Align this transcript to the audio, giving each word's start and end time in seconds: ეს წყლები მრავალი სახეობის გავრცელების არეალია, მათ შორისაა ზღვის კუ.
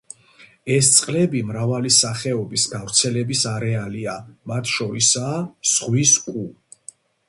ეს 0.75 0.87
წყლები 0.93 1.41
მრავალი 1.49 1.91
სახეობის 1.99 2.65
გავრცელების 2.73 3.45
არეალია, 3.53 4.19
მათ 4.53 4.75
შორისაა 4.77 5.41
ზღვის 5.75 6.21
კუ. 6.29 6.51